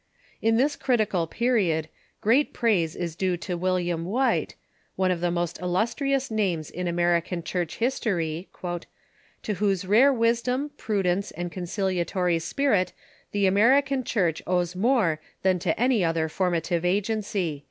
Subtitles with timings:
[0.41, 1.85] In this criti cal |jeriod,
[2.21, 4.55] great praise is due to William White,
[4.95, 11.29] one of the most illustrious names in American Church history, "to whose rare wisdom, prudence,
[11.29, 12.93] and conciliatory spirit
[13.31, 17.59] the American Church owes more than to any other formative agency."